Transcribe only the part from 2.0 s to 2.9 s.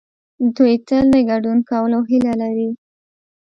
هيله لري.